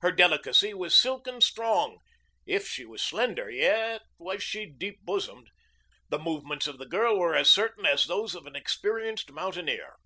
Her 0.00 0.10
delicacy 0.10 0.72
was 0.72 0.96
silken 0.98 1.42
strong. 1.42 1.98
If 2.46 2.66
she 2.66 2.86
was 2.86 3.02
slender, 3.02 3.52
she 3.52 3.98
was 4.16 4.54
yet 4.54 4.78
deep 4.78 5.00
bosomed. 5.02 5.50
The 6.08 6.18
movements 6.18 6.66
of 6.66 6.78
the 6.78 6.86
girl 6.86 7.18
were 7.18 7.36
as 7.36 7.50
certain 7.50 7.84
as 7.84 8.06
those 8.06 8.34
of 8.34 8.46
an 8.46 8.56
experienced 8.56 9.30
mountaineer. 9.32 9.96